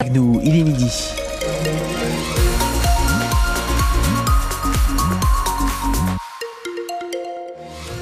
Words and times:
Avec 0.00 0.14
nous, 0.14 0.40
il 0.44 0.54
est 0.54 0.62
midi. 0.62 0.88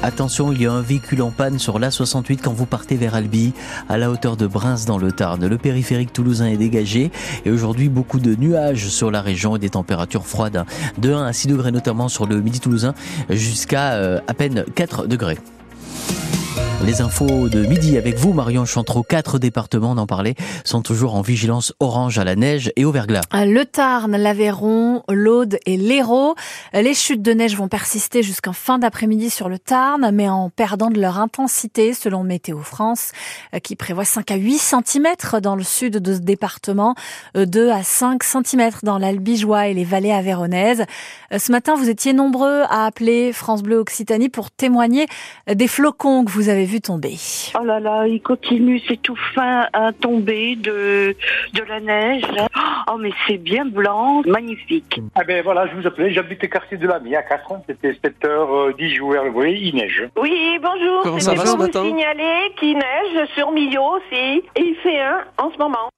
Attention, 0.03 0.53
il 0.53 0.61
y 0.61 0.67
a 0.67 0.72
un 0.72 0.82
véhicule 0.82 1.22
en 1.22 1.30
panne 1.30 1.59
sur 1.59 1.79
l'A68 1.79 2.40
quand 2.43 2.53
vous 2.53 2.67
partez 2.67 2.96
vers 2.96 3.14
Albi, 3.14 3.54
à 3.88 3.96
la 3.96 4.11
hauteur 4.11 4.37
de 4.37 4.46
Bruns 4.46 4.85
dans 4.87 4.98
le 4.98 5.11
Tarn. 5.11 5.46
Le 5.46 5.56
périphérique 5.56 6.12
toulousain 6.12 6.48
est 6.48 6.59
dégagé 6.59 7.11
et 7.46 7.51
aujourd'hui 7.51 7.88
beaucoup 7.88 8.21
de 8.21 8.35
nuages 8.35 8.88
sur 8.88 9.10
la 9.10 9.22
région 9.22 9.56
et 9.56 9.58
des 9.58 9.71
températures 9.71 10.26
froides 10.26 10.67
de 10.99 11.15
1 11.15 11.24
à 11.24 11.33
6 11.33 11.49
degrés 11.49 11.72
notamment 11.72 12.08
sur 12.08 12.26
le 12.26 12.42
midi 12.42 12.60
toulousain 12.60 12.92
jusqu'à 13.31 13.94
euh, 13.94 14.21
à 14.28 14.35
peine 14.35 14.67
4 14.74 15.06
degrés. 15.06 15.38
Les 16.84 17.01
infos 17.01 17.48
de 17.48 17.65
midi 17.66 17.97
avec 17.97 18.16
vous, 18.16 18.34
Marion 18.34 18.66
Chantreau. 18.66 19.02
Quatre 19.02 19.38
départements, 19.38 19.95
d'en 19.95 20.06
parler, 20.06 20.34
sont 20.62 20.83
toujours 20.83 21.15
en 21.15 21.23
vigilance 21.23 21.73
orange 21.80 22.19
à 22.19 22.24
la 22.24 22.37
neige 22.37 22.70
et 22.77 22.84
au 22.84 22.92
verglas. 22.92 23.23
Le 23.33 23.65
Tarn, 23.65 24.14
l'Aveyron, 24.14 25.02
l'Aude 25.09 25.59
et 25.64 25.78
l'Hérault. 25.78 26.34
Les 26.74 26.95
chutes 26.95 27.23
de 27.23 27.33
neige 27.33 27.56
vont 27.56 27.69
persister 27.69 28.23
jusqu'en 28.23 28.52
fin 28.52 28.78
d'après-midi 28.78 29.30
sur 29.30 29.48
le 29.48 29.59
Tarn, 29.59 30.10
mais 30.12 30.28
en 30.28 30.50
perdant 30.50 30.91
de 30.91 31.00
leur 31.00 31.19
intensité, 31.19 31.95
selon 31.95 32.23
Météo 32.23 32.60
France, 32.60 33.12
qui 33.62 33.74
prévoit 33.74 34.05
5 34.05 34.30
à 34.30 34.36
8 34.36 34.58
cm 34.58 35.06
dans 35.42 35.56
le 35.56 35.64
sud 35.64 35.97
de 35.97 36.14
ce 36.14 36.20
département, 36.20 36.95
2 37.34 37.70
à 37.70 37.83
5 37.83 38.22
cm 38.22 38.70
dans 38.83 38.98
l'Albigeois 38.98 39.69
et 39.69 39.74
les 39.74 39.84
vallées 39.84 40.12
avéronaises. 40.12 40.84
Ce 41.36 41.50
matin, 41.50 41.74
vous 41.74 41.88
étiez 41.88 42.12
nombreux 42.12 42.62
à 42.69 42.84
appeler 42.84 43.33
France 43.33 43.62
Bleu 43.62 43.78
Occitanie 43.78 44.28
pour 44.28 44.50
témoigner 44.50 45.06
des 45.52 45.69
flocons 45.69 46.24
que 46.24 46.30
vous 46.30 46.50
avez 46.50 46.66
vu 46.66 46.80
tomber. 46.80 47.16
Oh 47.59 47.65
là 47.65 47.80
là, 47.80 48.06
il 48.06 48.20
continue, 48.20 48.80
c'est 48.87 49.01
tout 49.01 49.16
fin 49.34 49.66
à 49.73 49.93
tomber 49.93 50.56
de, 50.56 51.16
de 51.55 51.62
la 51.69 51.80
neige. 51.80 52.25
Oh 52.89 52.97
mais 52.98 53.11
c'est 53.27 53.39
bien 53.39 53.65
blanc, 53.65 54.23
magnifique. 54.27 55.01
Ah 55.15 55.25
ben 55.25 55.42
voilà, 55.42 55.66
je 55.69 55.75
vous 55.75 55.87
appelais, 55.87 56.12
j'habite 56.12 56.42
le 56.42 56.48
quartier 56.48 56.77
de 56.77 56.86
la 56.86 56.98
Mie 57.00 57.17
à 57.17 57.23
4, 57.23 57.53
c'était 57.67 57.92
7h10 57.92 58.95
jours, 58.95 59.14
vous 59.27 59.33
voyez, 59.33 59.56
il 59.69 59.75
neige. 59.75 60.08
Oui, 60.17 60.58
bonjour, 60.62 61.03
Comment 61.03 61.19
c'est 61.19 61.36
ça 61.36 61.42
va 61.42 61.55
vous 61.56 61.67
signaler 61.73 62.53
qu'il 62.58 62.75
neige 62.75 63.28
sur 63.34 63.51
Millau 63.53 63.97
aussi, 63.97 64.42
et 64.55 64.61
il 64.61 64.77
fait 64.83 65.01
un 65.01 65.25
en 65.39 65.51
ce 65.51 65.58
moment. 65.58 65.89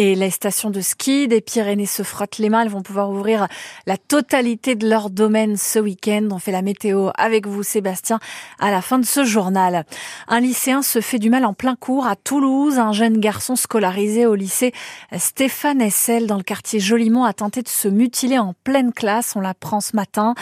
Et 0.00 0.14
les 0.14 0.30
stations 0.30 0.70
de 0.70 0.80
ski 0.80 1.26
des 1.26 1.40
Pyrénées 1.40 1.84
se 1.84 2.04
frottent 2.04 2.38
les 2.38 2.50
mains. 2.50 2.62
Elles 2.62 2.68
vont 2.68 2.82
pouvoir 2.82 3.10
ouvrir 3.10 3.48
la 3.84 3.96
totalité 3.96 4.76
de 4.76 4.88
leur 4.88 5.10
domaine 5.10 5.56
ce 5.56 5.80
week-end. 5.80 6.28
On 6.30 6.38
fait 6.38 6.52
la 6.52 6.62
météo 6.62 7.08
avec 7.18 7.48
vous, 7.48 7.64
Sébastien, 7.64 8.20
à 8.60 8.70
la 8.70 8.80
fin 8.80 9.00
de 9.00 9.04
ce 9.04 9.24
journal. 9.24 9.84
Un 10.28 10.38
lycéen 10.38 10.82
se 10.82 11.00
fait 11.00 11.18
du 11.18 11.30
mal 11.30 11.44
en 11.44 11.52
plein 11.52 11.74
cours 11.74 12.06
à 12.06 12.14
Toulouse. 12.14 12.78
Un 12.78 12.92
jeune 12.92 13.18
garçon 13.18 13.56
scolarisé 13.56 14.24
au 14.24 14.36
lycée 14.36 14.72
Stéphane 15.16 15.82
Essel 15.82 16.28
dans 16.28 16.36
le 16.36 16.44
quartier 16.44 16.78
Jolimont 16.78 17.24
a 17.24 17.32
tenté 17.32 17.62
de 17.62 17.68
se 17.68 17.88
mutiler 17.88 18.38
en 18.38 18.54
pleine 18.62 18.92
classe. 18.92 19.34
On 19.34 19.40
l'apprend 19.40 19.80
ce 19.80 19.96
matin. 19.96 20.36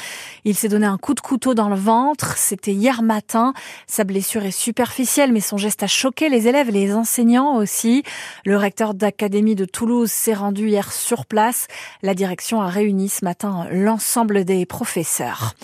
Il 0.45 0.55
s'est 0.55 0.69
donné 0.69 0.85
un 0.85 0.99
coup 0.99 1.15
de 1.15 1.21
couteau 1.21 1.55
dans 1.55 1.71
le 1.71 1.77
ventre. 1.77 2.37
C'était 2.37 2.75
hier 2.75 3.03
matin. 3.03 3.55
Sa 3.87 4.05
blessure 4.05 4.45
est 4.45 4.51
superficielle, 4.51 5.33
mais 5.33 5.41
son 5.41 5.57
geste 5.57 5.83
a 5.83 5.87
choqué 5.87 6.29
les 6.29 6.47
élèves 6.47 6.69
les 6.69 6.93
enseignants 6.93 7.57
aussi. 7.57 8.03
Le 8.45 8.59
recteur 8.59 8.93
d'académie 8.93 9.46
de 9.55 9.65
Toulouse 9.65 10.11
s'est 10.11 10.35
rendu 10.35 10.69
hier 10.69 10.93
sur 10.93 11.27
place. 11.27 11.69
La 12.03 12.15
direction 12.15 12.61
a 12.61 12.69
réuni 12.69 13.09
ce 13.09 13.25
matin 13.25 13.67
l'ensemble 13.71 14.45
des 14.45 14.67
professeurs. 14.67 15.55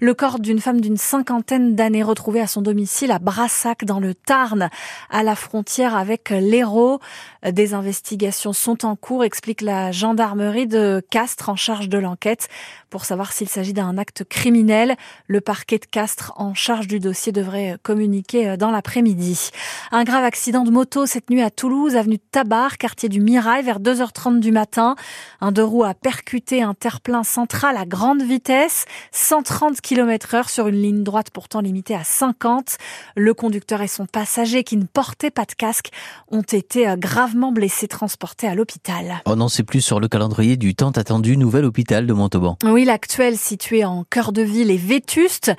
Le 0.00 0.14
corps 0.14 0.38
d'une 0.38 0.60
femme 0.60 0.80
d'une 0.80 0.96
cinquantaine 0.96 1.74
d'années 1.74 2.02
retrouvée 2.02 2.40
à 2.40 2.46
son 2.46 2.62
domicile 2.62 3.10
à 3.10 3.18
Brassac 3.18 3.84
dans 3.84 4.00
le 4.00 4.14
Tarn, 4.14 4.70
à 5.10 5.22
la 5.22 5.34
frontière 5.34 5.96
avec 5.96 6.30
l'Hérault. 6.30 7.00
Des 7.44 7.74
investigations 7.74 8.52
sont 8.52 8.84
en 8.84 8.94
cours, 8.96 9.24
explique 9.24 9.60
la 9.60 9.90
gendarmerie 9.90 10.66
de 10.66 11.02
Castres 11.10 11.48
en 11.48 11.56
charge 11.56 11.88
de 11.88 11.98
l'enquête. 11.98 12.48
Pour 12.90 13.04
savoir 13.04 13.32
s'il 13.32 13.48
s'agit 13.48 13.72
d'un 13.72 13.98
acte 13.98 14.24
criminel, 14.24 14.96
le 15.26 15.40
parquet 15.40 15.78
de 15.78 15.86
Castres 15.86 16.32
en 16.36 16.54
charge 16.54 16.86
du 16.86 17.00
dossier 17.00 17.32
devrait 17.32 17.78
communiquer 17.82 18.56
dans 18.56 18.70
l'après-midi. 18.70 19.50
Un 19.90 20.04
grave 20.04 20.24
accident 20.24 20.62
de 20.62 20.70
moto 20.70 21.06
cette 21.06 21.30
nuit 21.30 21.42
à 21.42 21.50
Toulouse, 21.50 21.96
avenue 21.96 22.18
Tabar, 22.18 22.78
quartier 22.78 23.08
du 23.08 23.20
Mirail, 23.32 23.64
vers 23.64 23.80
2h30 23.80 24.40
du 24.40 24.52
matin. 24.52 24.94
Un 25.40 25.52
deux 25.52 25.64
roues 25.64 25.84
a 25.84 25.94
percuté 25.94 26.62
un 26.62 26.74
terre-plein 26.74 27.22
central 27.22 27.78
à 27.78 27.86
grande 27.86 28.20
vitesse, 28.20 28.84
130 29.12 29.80
km 29.80 30.34
heure 30.34 30.50
sur 30.50 30.68
une 30.68 30.82
ligne 30.82 31.02
droite 31.02 31.28
pourtant 31.32 31.62
limitée 31.62 31.94
à 31.94 32.04
50. 32.04 32.76
Le 33.16 33.32
conducteur 33.32 33.80
et 33.80 33.88
son 33.88 34.04
passager 34.04 34.64
qui 34.64 34.76
ne 34.76 34.84
portaient 34.84 35.30
pas 35.30 35.46
de 35.46 35.54
casque 35.54 35.88
ont 36.30 36.42
été 36.42 36.94
gravement 36.98 37.52
blessés 37.52 37.88
transportés 37.88 38.48
à 38.48 38.54
l'hôpital. 38.54 39.22
On 39.24 39.36
n'en 39.36 39.48
sait 39.48 39.62
plus 39.62 39.80
sur 39.80 39.98
le 39.98 40.08
calendrier 40.08 40.58
du 40.58 40.74
temps 40.74 40.90
attendu 40.90 41.38
nouvel 41.38 41.64
hôpital 41.64 42.06
de 42.06 42.12
Montauban. 42.12 42.58
Oui, 42.64 42.84
l'actuel 42.84 43.38
situé 43.38 43.86
en 43.86 44.04
cœur 44.04 44.32
de 44.32 44.42
ville 44.42 44.70
est 44.70 44.76
vétuste. 44.76 45.52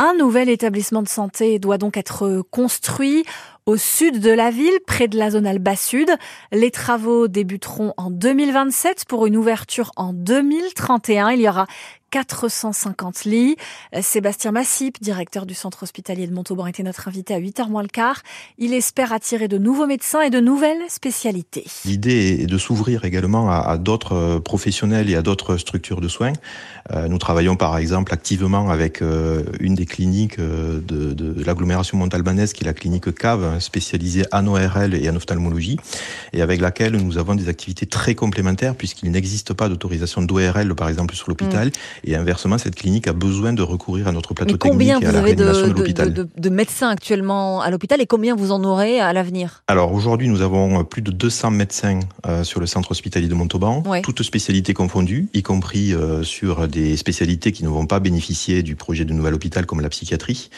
Un 0.00 0.14
nouvel 0.14 0.48
établissement 0.48 1.02
de 1.02 1.08
santé 1.08 1.58
doit 1.58 1.78
donc 1.78 1.96
être 1.96 2.42
construit 2.52 3.24
au 3.68 3.76
sud 3.76 4.20
de 4.20 4.30
la 4.30 4.50
ville, 4.50 4.80
près 4.86 5.08
de 5.08 5.18
la 5.18 5.30
zone 5.30 5.46
Alba 5.46 5.76
Sud. 5.76 6.08
Les 6.52 6.70
travaux 6.70 7.28
débuteront 7.28 7.92
en 7.98 8.10
2027 8.10 9.04
pour 9.06 9.26
une 9.26 9.36
ouverture 9.36 9.92
en 9.96 10.14
2031. 10.14 11.32
Il 11.32 11.42
y 11.42 11.48
aura 11.50 11.66
450 12.10 13.24
lits. 13.24 13.56
Sébastien 14.00 14.52
Massip, 14.52 15.00
directeur 15.00 15.46
du 15.46 15.54
centre 15.54 15.82
hospitalier 15.82 16.26
de 16.26 16.34
Montauban, 16.34 16.66
était 16.66 16.82
notre 16.82 17.08
invité 17.08 17.34
à 17.34 17.40
8h 17.40 17.68
moins 17.68 17.82
le 17.82 17.88
quart. 17.88 18.22
Il 18.58 18.72
espère 18.72 19.12
attirer 19.12 19.48
de 19.48 19.58
nouveaux 19.58 19.86
médecins 19.86 20.22
et 20.22 20.30
de 20.30 20.40
nouvelles 20.40 20.82
spécialités. 20.88 21.64
L'idée 21.84 22.38
est 22.42 22.46
de 22.46 22.58
s'ouvrir 22.58 23.04
également 23.04 23.50
à, 23.50 23.56
à 23.56 23.78
d'autres 23.78 24.38
professionnels 24.38 25.10
et 25.10 25.16
à 25.16 25.22
d'autres 25.22 25.56
structures 25.56 26.00
de 26.00 26.08
soins. 26.08 26.32
Euh, 26.92 27.08
nous 27.08 27.18
travaillons 27.18 27.56
par 27.56 27.76
exemple 27.76 28.12
activement 28.14 28.70
avec 28.70 29.02
euh, 29.02 29.42
une 29.60 29.74
des 29.74 29.84
cliniques 29.84 30.38
euh, 30.38 30.80
de, 30.80 31.12
de 31.12 31.44
l'agglomération 31.44 31.98
montalbanaise 31.98 32.52
qui 32.52 32.64
est 32.64 32.66
la 32.66 32.72
clinique 32.72 33.14
CAV, 33.14 33.60
spécialisée 33.60 34.24
en 34.32 34.46
ORL 34.46 34.94
et 34.94 35.08
en 35.10 35.16
ophtalmologie, 35.16 35.78
et 36.32 36.40
avec 36.40 36.60
laquelle 36.60 36.96
nous 36.96 37.18
avons 37.18 37.34
des 37.34 37.48
activités 37.48 37.86
très 37.86 38.14
complémentaires 38.14 38.74
puisqu'il 38.74 39.10
n'existe 39.10 39.52
pas 39.52 39.68
d'autorisation 39.68 40.22
d'ORL 40.22 40.74
par 40.74 40.88
exemple 40.88 41.14
sur 41.14 41.28
l'hôpital. 41.28 41.70
Et 42.04 42.16
inversement, 42.16 42.58
cette 42.58 42.74
clinique 42.74 43.06
a 43.08 43.12
besoin 43.12 43.52
de 43.52 43.62
recourir 43.62 44.08
à 44.08 44.12
notre 44.12 44.34
plateau 44.34 44.52
Mais 44.54 44.58
technique 44.58 44.88
et 44.88 44.92
à 44.92 44.98
vous 44.98 45.12
la 45.14 45.18
avez 45.20 45.34
de, 45.34 45.42
réanimation 45.44 45.68
de, 45.68 45.72
de, 45.72 45.78
l'hôpital. 45.78 46.12
de- 46.12 46.28
de 46.36 46.48
médecins 46.48 46.88
actuellement 46.88 47.60
à 47.60 47.70
l'hôpital 47.70 48.00
et 48.00 48.06
combien 48.06 48.34
vous 48.36 48.52
en 48.52 48.62
aurez 48.64 49.00
à 49.00 49.12
l'avenir? 49.12 49.62
Alors 49.66 49.92
aujourd'hui, 49.92 50.28
nous 50.28 50.42
avons 50.42 50.84
plus 50.84 51.02
de 51.02 51.10
200 51.10 51.50
médecins 51.50 52.00
euh, 52.26 52.44
sur 52.44 52.60
le 52.60 52.66
centre 52.66 52.90
hospitalier 52.90 53.28
de 53.28 53.34
Montauban, 53.34 53.82
Ouais. 53.86 54.02
toutes 54.02 54.22
spécialités 54.22 54.74
confondues, 54.74 55.28
y 55.34 55.42
compris 55.42 55.92
euh, 55.94 56.22
sur 56.22 56.68
des 56.68 56.96
spécialités 56.96 57.52
qui 57.52 57.64
ne 57.64 57.68
vont 57.68 57.86
pas 57.86 58.00
bénéficier 58.00 58.62
du 58.62 58.76
projet 58.76 59.04
de 59.04 59.12
nouvel 59.12 59.34
hôpital 59.34 59.66
comme 59.66 59.80
la 59.80 59.88
psychiatrie. 59.88 60.50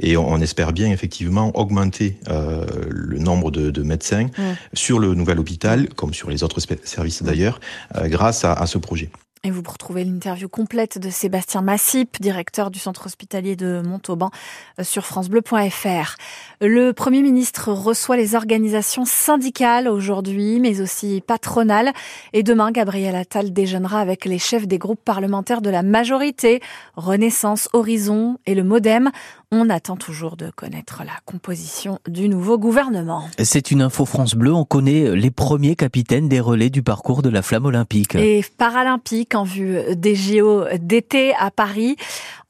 Et 0.00 0.16
on, 0.16 0.28
on 0.30 0.40
espère 0.40 0.72
bien 0.72 0.90
effectivement 0.90 1.50
augmenter 1.58 2.18
euh, 2.28 2.64
le 2.88 3.18
nombre 3.18 3.50
de, 3.50 3.70
de 3.70 3.82
médecins 3.82 4.28
Ouais. 4.38 4.54
sur 4.74 4.98
le 4.98 5.14
nouvel 5.14 5.38
hôpital, 5.38 5.88
comme 5.94 6.14
sur 6.14 6.30
les 6.30 6.42
autres 6.42 6.60
services 6.84 7.22
d'ailleurs, 7.22 7.60
grâce 8.04 8.44
à, 8.44 8.52
à 8.52 8.66
ce 8.66 8.78
projet. 8.78 9.10
Et 9.42 9.50
vous 9.50 9.62
retrouvez 9.66 10.04
l'interview 10.04 10.50
complète 10.50 10.98
de 10.98 11.08
Sébastien 11.08 11.62
Massip, 11.62 12.20
directeur 12.20 12.70
du 12.70 12.78
centre 12.78 13.06
hospitalier 13.06 13.56
de 13.56 13.80
Montauban, 13.82 14.30
euh, 14.78 14.84
sur 14.84 15.06
francebleu.fr. 15.06 16.16
Le 16.60 16.90
Premier 16.92 17.22
ministre 17.22 17.72
reçoit 17.72 18.18
les 18.18 18.34
organisations 18.34 19.06
syndicales 19.06 19.88
aujourd'hui, 19.88 20.60
mais 20.60 20.82
aussi 20.82 21.22
patronales. 21.26 21.92
Et 22.34 22.42
demain, 22.42 22.70
Gabriel 22.70 23.16
Attal 23.16 23.50
déjeunera 23.50 24.02
avec 24.02 24.26
les 24.26 24.38
chefs 24.38 24.66
des 24.66 24.76
groupes 24.76 25.02
parlementaires 25.02 25.62
de 25.62 25.70
la 25.70 25.82
majorité, 25.82 26.60
Renaissance, 26.96 27.70
Horizon 27.72 28.36
et 28.44 28.54
le 28.54 28.62
Modem. 28.62 29.10
On 29.52 29.70
attend 29.70 29.96
toujours 29.96 30.36
de 30.36 30.50
connaître 30.50 31.02
la 31.04 31.14
composition 31.24 31.98
du 32.06 32.28
nouveau 32.28 32.58
gouvernement. 32.58 33.24
C'est 33.42 33.70
une 33.70 33.80
info 33.80 34.04
France 34.04 34.34
Bleu. 34.34 34.52
On 34.52 34.64
connaît 34.64 35.16
les 35.16 35.30
premiers 35.30 35.76
capitaines 35.76 36.28
des 36.28 36.40
relais 36.40 36.70
du 36.70 36.82
parcours 36.82 37.22
de 37.22 37.30
la 37.30 37.40
flamme 37.40 37.64
olympique. 37.64 38.14
et 38.14 38.44
paralympique 38.58 39.29
en 39.34 39.44
vue 39.44 39.78
des 39.96 40.14
JO 40.14 40.64
d'été 40.78 41.34
à 41.38 41.50
Paris. 41.50 41.96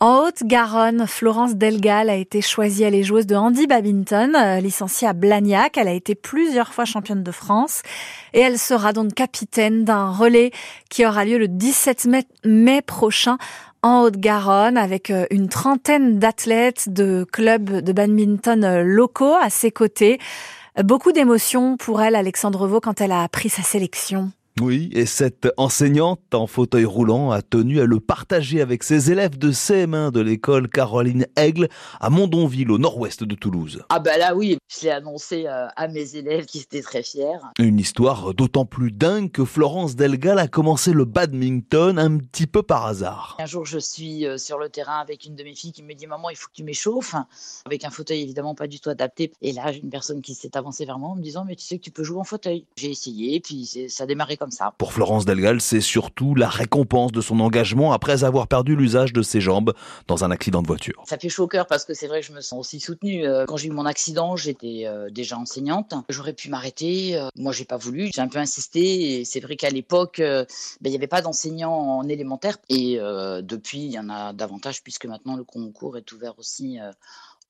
En 0.02 0.24
Haute-Garonne, 0.24 1.06
Florence 1.06 1.56
Delgal 1.56 2.08
a 2.08 2.14
été 2.14 2.40
choisie. 2.40 2.84
Elle 2.84 2.94
est 2.94 3.02
joueuse 3.02 3.26
de 3.26 3.36
handi 3.36 3.66
badminton, 3.66 4.34
euh, 4.34 4.58
licenciée 4.58 5.06
à 5.06 5.12
Blagnac. 5.12 5.76
Elle 5.76 5.88
a 5.88 5.92
été 5.92 6.14
plusieurs 6.14 6.72
fois 6.72 6.86
championne 6.86 7.22
de 7.22 7.30
France 7.30 7.82
et 8.32 8.40
elle 8.40 8.58
sera 8.58 8.94
donc 8.94 9.12
capitaine 9.12 9.84
d'un 9.84 10.10
relais 10.10 10.52
qui 10.88 11.04
aura 11.04 11.26
lieu 11.26 11.36
le 11.36 11.48
17 11.48 12.08
mai, 12.46 12.80
prochain 12.80 13.36
en 13.82 14.00
Haute-Garonne 14.00 14.78
avec 14.78 15.10
euh, 15.10 15.26
une 15.30 15.50
trentaine 15.50 16.18
d'athlètes 16.18 16.88
de 16.88 17.26
clubs 17.30 17.70
de 17.70 17.92
badminton 17.92 18.64
euh, 18.64 18.82
locaux 18.82 19.36
à 19.38 19.50
ses 19.50 19.70
côtés. 19.70 20.18
Beaucoup 20.82 21.12
d'émotions 21.12 21.76
pour 21.76 22.00
elle, 22.00 22.14
Alexandre 22.14 22.66
Vaux, 22.66 22.80
quand 22.80 23.02
elle 23.02 23.12
a 23.12 23.22
appris 23.22 23.50
sa 23.50 23.62
sélection. 23.62 24.32
Oui, 24.60 24.90
et 24.92 25.06
cette 25.06 25.48
enseignante 25.56 26.34
en 26.34 26.46
fauteuil 26.46 26.84
roulant 26.84 27.30
a 27.30 27.40
tenu 27.40 27.80
à 27.80 27.86
le 27.86 27.98
partager 27.98 28.60
avec 28.60 28.82
ses 28.82 29.10
élèves 29.10 29.38
de 29.38 29.52
CM1 29.52 30.10
de 30.10 30.20
l'école 30.20 30.68
Caroline 30.68 31.26
Aigle 31.36 31.68
à 31.98 32.10
Mondonville, 32.10 32.70
au 32.70 32.76
nord-ouest 32.76 33.24
de 33.24 33.34
Toulouse. 33.34 33.82
Ah 33.88 34.00
ben 34.00 34.18
là 34.18 34.34
oui, 34.34 34.58
je 34.68 34.84
l'ai 34.84 34.90
annoncé 34.90 35.46
euh, 35.46 35.66
à 35.76 35.88
mes 35.88 36.14
élèves 36.16 36.44
qui 36.44 36.58
étaient 36.58 36.82
très 36.82 37.02
fiers. 37.02 37.38
Une 37.58 37.78
histoire 37.78 38.34
d'autant 38.34 38.66
plus 38.66 38.92
dingue 38.92 39.30
que 39.30 39.46
Florence 39.46 39.96
Delgal 39.96 40.38
a 40.38 40.46
commencé 40.46 40.92
le 40.92 41.06
badminton 41.06 41.98
un 41.98 42.18
petit 42.18 42.46
peu 42.46 42.62
par 42.62 42.84
hasard. 42.84 43.36
Un 43.38 43.46
jour, 43.46 43.64
je 43.64 43.78
suis 43.78 44.26
euh, 44.26 44.36
sur 44.36 44.58
le 44.58 44.68
terrain 44.68 45.00
avec 45.00 45.24
une 45.24 45.36
de 45.36 45.42
mes 45.42 45.54
filles 45.54 45.72
qui 45.72 45.82
me 45.82 45.94
dit 45.94 46.06
Maman, 46.06 46.28
il 46.28 46.36
faut 46.36 46.48
que 46.48 46.54
tu 46.54 46.64
m'échauffes. 46.64 47.14
Avec 47.64 47.86
un 47.86 47.90
fauteuil 47.90 48.20
évidemment 48.20 48.54
pas 48.54 48.66
du 48.66 48.78
tout 48.78 48.90
adapté. 48.90 49.32
Et 49.40 49.52
là, 49.52 49.72
une 49.72 49.88
personne 49.88 50.20
qui 50.20 50.34
s'est 50.34 50.54
avancée 50.54 50.84
vers 50.84 50.98
moi 50.98 51.08
en 51.08 51.16
me 51.16 51.22
disant 51.22 51.46
Mais 51.46 51.56
tu 51.56 51.64
sais 51.64 51.78
que 51.78 51.84
tu 51.84 51.90
peux 51.90 52.04
jouer 52.04 52.18
en 52.18 52.24
fauteuil. 52.24 52.66
J'ai 52.76 52.90
essayé, 52.90 53.40
puis 53.40 53.64
ça 53.88 54.04
a 54.04 54.06
démarré 54.06 54.36
comme 54.36 54.50
ça. 54.50 54.75
Pour 54.79 54.93
Florence 54.93 55.25
Delgal, 55.25 55.61
c'est 55.61 55.81
surtout 55.81 56.35
la 56.35 56.49
récompense 56.49 57.12
de 57.12 57.20
son 57.20 57.41
engagement 57.41 57.93
après 57.93 58.25
avoir 58.25 58.49
perdu 58.49 58.76
l'usage 58.76 59.12
de 59.12 59.23
ses 59.23 59.41
jambes 59.41 59.73
dans 60.06 60.25
un 60.25 60.31
accident 60.31 60.62
de 60.62 60.67
voiture. 60.67 61.02
Ça 61.06 61.19
fait 61.19 61.29
chaud 61.29 61.44
au 61.44 61.49
cœur 61.49 61.67
parce 61.67 61.85
que 61.85 61.94
c'est 61.94 62.06
vrai 62.06 62.20
que 62.20 62.26
je 62.26 62.32
me 62.32 62.41
sens 62.41 62.61
aussi 62.61 62.81
soutenue. 62.81 63.26
Euh, 63.26 63.44
quand 63.47 63.56
j'ai 63.56 63.69
eu 63.69 63.73
mon 63.73 63.87
accident, 63.87 64.37
j'étais 64.37 64.82
euh, 64.87 65.11
déjà 65.11 65.38
enseignante. 65.38 65.94
J'aurais 66.08 66.32
pu 66.32 66.49
m'arrêter. 66.49 67.17
Euh, 67.17 67.29
moi, 67.37 67.52
j'ai 67.52 67.64
pas 67.64 67.76
voulu. 67.76 68.11
J'ai 68.14 68.20
un 68.20 68.29
peu 68.29 68.38
insisté. 68.38 69.20
Et 69.20 69.25
c'est 69.25 69.41
vrai 69.41 69.56
qu'à 69.56 69.70
l'époque, 69.70 70.19
ben, 70.20 70.47
il 70.85 70.91
n'y 70.91 70.97
avait 70.97 71.06
pas 71.06 71.23
d'enseignants 71.23 71.73
en 71.73 72.08
élémentaire. 72.08 72.56
Et 72.69 72.99
depuis, 73.43 73.85
il 73.85 73.93
y 73.93 73.99
en 73.99 74.08
a 74.08 74.32
davantage 74.32 74.82
puisque 74.82 75.06
maintenant 75.06 75.37
le 75.37 75.44
concours 75.44 75.97
est 75.97 76.12
ouvert 76.12 76.38
aussi 76.38 76.79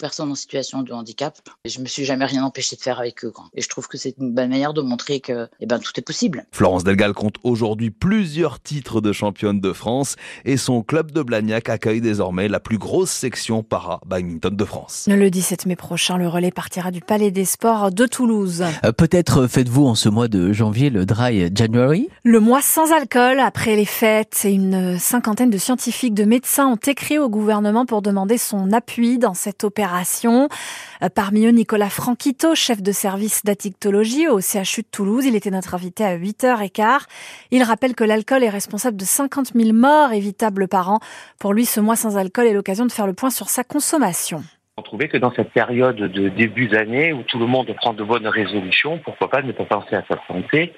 personnes 0.01 0.33
en 0.33 0.35
situation 0.35 0.83
de 0.83 0.93
handicap. 0.93 1.39
Et 1.65 1.69
je 1.69 1.81
me 1.81 1.87
suis 1.87 2.05
jamais 2.05 2.25
rien 2.25 2.43
empêché 2.43 2.75
de 2.75 2.81
faire 2.81 2.99
avec 2.99 3.25
eux. 3.25 3.33
Et 3.55 3.63
je 3.63 3.69
trouve 3.69 3.87
que 3.87 3.99
c'est 3.99 4.15
une 4.19 4.33
bonne 4.33 4.49
manière 4.49 4.75
de 4.75 4.81
montrer 4.81 5.21
que 5.21 5.49
eh 5.61 5.67
ben, 5.67 5.79
tout 5.79 5.93
est 5.97 6.03
possible. 6.03 6.45
Florence 6.51 6.83
Delgal 6.83 7.13
compte 7.13 7.37
aujourd'hui 7.45 7.91
plusieurs 7.91 8.61
titres 8.61 9.01
de 9.01 9.13
championne 9.13 9.61
de 9.61 9.73
France 9.73 10.17
et 10.45 10.57
son 10.57 10.83
club 10.83 11.13
de 11.13 11.23
Blagnac 11.23 11.69
accueille 11.69 12.01
désormais 12.01 12.49
la 12.49 12.59
plus 12.61 12.79
grosse 12.79 13.11
section 13.11 13.63
para-badminton 13.63 14.57
de 14.57 14.65
France. 14.65 15.09
Le 15.09 15.31
17 15.31 15.67
mai 15.67 15.77
prochain, 15.77 16.17
le 16.17 16.29
relais 16.29 16.51
partira 16.51 16.91
du 16.91 17.01
Palais 17.01 17.31
des 17.31 17.45
Sports 17.45 17.93
de 17.93 18.07
Toulouse. 18.07 18.65
Euh, 18.85 18.93
peut-être 18.93 19.47
faites-vous 19.47 19.87
en 19.87 19.95
ce 19.95 20.09
mois 20.09 20.29
de 20.29 20.53
janvier 20.53 20.91
le 20.91 21.05
Dry 21.05 21.51
January? 21.55 22.09
Le 22.25 22.41
mois 22.41 22.63
sans 22.63 22.93
alcool 22.93 23.39
après 23.39 23.77
les 23.77 23.85
fêtes. 23.85 24.41
Une 24.45 24.99
cinquantaine 24.99 25.51
de 25.51 25.59
scientifiques, 25.59 26.15
de 26.15 26.25
médecins 26.25 26.67
ont 26.67 26.81
écrit 26.87 27.19
au 27.19 27.29
gouvernement 27.29 27.85
pour 27.85 28.03
demander 28.03 28.39
son 28.39 28.73
appui 28.73 29.19
dans 29.19 29.35
cette 29.35 29.65
opération 29.65 29.90
euh, 29.95 31.09
parmi 31.15 31.47
eux, 31.47 31.51
Nicolas 31.51 31.91
Franquito, 31.91 32.55
chef 32.55 32.83
de 32.83 32.93
service 32.93 33.45
d'addictologie 33.45 34.29
au 34.29 34.41
CHU 34.41 34.83
de 34.83 34.89
Toulouse. 34.91 35.27
Il 35.27 35.35
était 35.35 35.51
notre 35.51 35.75
invité 35.75 36.05
à 36.05 36.17
8h15. 36.17 37.07
Il 37.51 37.63
rappelle 37.63 37.95
que 37.95 38.05
l'alcool 38.05 38.45
est 38.45 38.51
responsable 38.51 38.97
de 38.97 39.05
50 39.05 39.53
000 39.55 39.73
morts 39.73 40.13
évitables 40.13 40.69
par 40.69 40.91
an. 40.91 41.01
Pour 41.39 41.53
lui, 41.53 41.65
ce 41.65 41.81
mois 41.81 41.97
sans 41.97 42.17
alcool 42.17 42.47
est 42.47 42.53
l'occasion 42.53 42.87
de 42.87 42.93
faire 42.93 43.07
le 43.07 43.15
point 43.15 43.31
sur 43.31 43.49
sa 43.49 43.65
consommation. 43.65 44.43
On 44.77 44.83
trouvait 44.83 45.09
que 45.09 45.19
dans 45.19 45.33
cette 45.35 45.51
période 45.53 45.97
de 45.97 46.29
début 46.29 46.69
d'année 46.69 47.13
où 47.13 47.23
tout 47.25 47.39
le 47.39 47.47
monde 47.47 47.75
prend 47.77 47.93
de 47.93 48.03
bonnes 48.03 48.27
résolutions, 48.27 48.99
pourquoi 49.05 49.29
pas 49.29 49.43
ne 49.43 49.53
pas 49.53 49.65
penser 49.65 49.95
à 49.95 50.05
sa 50.09 50.19
santé 50.27 50.73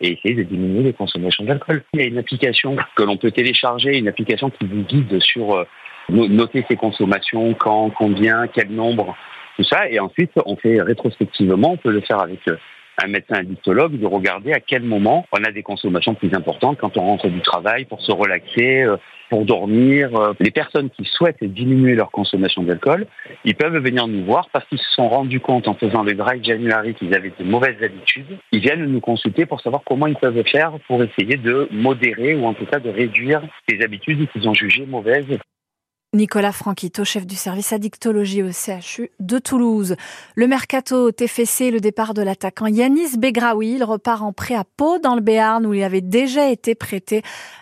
et 0.00 0.12
essayer 0.12 0.34
de 0.34 0.42
diminuer 0.42 0.82
les 0.82 0.92
consommations 0.92 1.44
d'alcool. 1.44 1.82
Il 1.94 2.00
y 2.00 2.02
a 2.02 2.06
une 2.06 2.18
application 2.18 2.76
que 2.96 3.02
l'on 3.02 3.16
peut 3.16 3.30
télécharger, 3.30 3.96
une 3.96 4.08
application 4.08 4.50
qui 4.50 4.66
vous 4.66 4.82
guide 4.82 5.20
sur 5.20 5.54
euh, 5.54 5.64
noter 6.08 6.64
ses 6.68 6.76
consommations, 6.76 7.54
quand, 7.54 7.90
combien, 7.90 8.46
quel 8.46 8.70
nombre, 8.70 9.16
tout 9.56 9.64
ça. 9.64 9.88
Et 9.88 9.98
ensuite, 9.98 10.32
on 10.44 10.56
fait 10.56 10.80
rétrospectivement, 10.80 11.72
on 11.72 11.76
peut 11.76 11.92
le 11.92 12.00
faire 12.00 12.20
avec 12.20 12.40
euh, 12.48 12.56
un 13.02 13.08
médecin 13.08 13.36
addictologue, 13.36 13.98
de 13.98 14.06
regarder 14.06 14.52
à 14.52 14.60
quel 14.60 14.82
moment 14.82 15.26
on 15.32 15.44
a 15.44 15.50
des 15.50 15.62
consommations 15.62 16.14
plus 16.14 16.32
importantes 16.34 16.78
quand 16.80 16.96
on 16.96 17.02
rentre 17.02 17.28
du 17.28 17.40
travail 17.40 17.84
pour 17.84 18.00
se 18.00 18.12
relaxer, 18.12 18.82
euh, 18.82 18.96
pour 19.28 19.44
dormir. 19.44 20.14
Euh. 20.14 20.32
Les 20.40 20.50
personnes 20.50 20.90
qui 20.90 21.04
souhaitent 21.04 21.42
diminuer 21.42 21.94
leur 21.94 22.10
consommation 22.10 22.62
d'alcool, 22.62 23.06
ils 23.44 23.54
peuvent 23.54 23.76
venir 23.78 24.06
nous 24.06 24.24
voir 24.24 24.48
parce 24.52 24.64
qu'ils 24.66 24.78
se 24.78 24.92
sont 24.92 25.08
rendus 25.08 25.40
compte 25.40 25.68
en 25.68 25.74
faisant 25.74 26.02
le 26.02 26.14
dry 26.14 26.42
January 26.42 26.94
qu'ils 26.94 27.14
avaient 27.14 27.32
de 27.38 27.44
mauvaises 27.44 27.82
habitudes. 27.82 28.38
Ils 28.52 28.60
viennent 28.60 28.86
nous 28.86 29.00
consulter 29.00 29.46
pour 29.46 29.60
savoir 29.60 29.82
comment 29.84 30.06
ils 30.06 30.16
peuvent 30.16 30.42
faire 30.50 30.72
pour 30.86 31.02
essayer 31.02 31.36
de 31.36 31.68
modérer 31.72 32.34
ou 32.34 32.46
en 32.46 32.54
tout 32.54 32.66
cas 32.66 32.78
de 32.78 32.90
réduire 32.90 33.42
les 33.68 33.82
habitudes 33.82 34.28
qu'ils 34.32 34.48
ont 34.48 34.54
jugées 34.54 34.86
mauvaises. 34.86 35.26
Nicolas 36.16 36.52
Franquito, 36.52 37.04
chef 37.04 37.26
du 37.26 37.36
service 37.36 37.72
addictologie 37.72 38.42
au 38.42 38.50
CHU 38.50 39.10
de 39.20 39.38
Toulouse. 39.38 39.96
Le 40.34 40.46
mercato 40.46 41.12
TFC, 41.12 41.70
le 41.70 41.80
départ 41.80 42.14
de 42.14 42.22
l'attaquant 42.22 42.66
Yanis 42.66 43.18
Begraoui, 43.18 43.74
il 43.74 43.84
repart 43.84 44.22
en 44.22 44.32
prêt 44.32 44.54
à 44.54 44.64
Pau 44.64 44.98
dans 44.98 45.14
le 45.14 45.20
Béarn 45.20 45.66
où 45.66 45.74
il 45.74 45.82
avait 45.82 46.00
déjà 46.00 46.48
été 46.50 46.74
prêté 46.74 47.20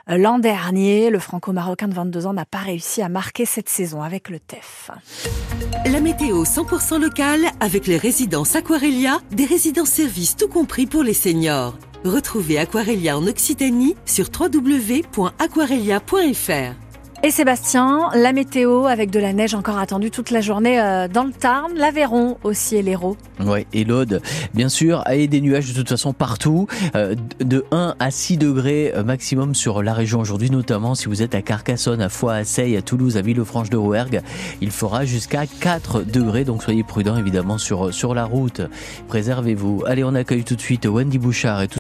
euh, 0.08 0.17
l'an 0.17 0.38
dernier. 0.38 1.11
Le 1.11 1.19
franco-marocain 1.19 1.88
de 1.88 1.94
22 1.94 2.26
ans 2.26 2.32
n'a 2.32 2.44
pas 2.44 2.58
réussi 2.58 3.02
à 3.02 3.08
marquer 3.08 3.44
cette 3.44 3.69
saison 3.69 4.02
avec 4.02 4.29
le 4.29 4.38
TEF. 4.38 4.93
La 5.87 5.99
météo 6.00 6.44
100% 6.44 7.00
locale 7.00 7.46
avec 7.61 7.88
les 7.88 7.96
résidences 7.96 8.55
Aquarelia, 8.55 9.19
des 9.32 9.46
résidences 9.46 9.91
services 9.91 10.37
tout 10.37 10.46
compris 10.49 10.87
pour 10.87 11.02
les 11.02 11.14
seniors. 11.14 11.76
Retrouvez 12.05 12.58
Aquarelia 12.58 13.19
en 13.19 13.26
Occitanie 13.26 13.96
sur 14.05 14.29
www.aquarelia.fr. 14.38 16.84
Et 17.26 17.31
Sébastien, 17.31 18.11
la 18.15 18.35
météo 18.35 18.85
avec 18.85 19.11
de 19.11 19.19
la 19.19 19.32
neige 19.32 19.55
encore 19.55 19.79
attendue 19.79 20.11
toute 20.11 20.31
la 20.31 20.43
journée 20.43 20.79
euh, 20.79 21.09
dans 21.09 21.25
le 21.25 21.32
Tarn, 21.32 21.73
l'Aveyron 21.75 22.37
aussi 22.44 22.76
et 22.76 22.82
l'Hérault. 22.82 23.17
Oui, 23.41 23.67
et 23.73 23.85
l'Aude, 23.85 24.21
bien 24.53 24.69
sûr, 24.69 25.03
et 25.11 25.26
des 25.26 25.41
nuages 25.41 25.73
de 25.73 25.75
toute 25.75 25.88
façon 25.88 26.12
partout, 26.12 26.67
euh, 26.94 27.15
de 27.41 27.65
1 27.71 27.94
à 27.99 28.11
6 28.11 28.37
degrés 28.37 28.93
euh, 28.94 29.05
maximum 29.05 29.55
sur 29.55 29.82
la 29.82 29.94
région 29.94 30.21
aujourd'hui, 30.21 30.50
notamment 30.50 30.94
si 30.94 31.06
vous 31.06 31.23
êtes 31.23 31.35
à 31.35 31.41
Carcassonne, 31.41 32.03
à 32.03 32.11
Foix, 32.11 32.35
à 32.35 32.44
Seille, 32.44 32.76
à 32.76 32.82
Toulouse, 32.82 33.17
à 33.17 33.23
Villefranche 33.23 33.70
de 33.70 33.79
Rouergue, 33.79 34.20
il 34.61 34.70
fera 34.70 35.06
jusqu'à 35.06 35.47
4 35.47 36.03
degrés, 36.03 36.44
donc 36.44 36.62
soyez 36.62 36.82
prudents 36.82 37.17
évidemment 37.17 37.56
sur, 37.56 37.94
sur 37.94 38.15
la 38.15 38.27
route. 38.27 38.61
Préservez-vous. 39.09 39.85
Allez, 39.87 40.05
on 40.05 40.15
accueille 40.15 40.44
tout 40.44 40.56
de 40.56 40.61
suite 40.61 40.85
Wendy 40.85 41.19
Bouchard 41.19 41.62
et 41.62 41.69
tout 41.69 41.73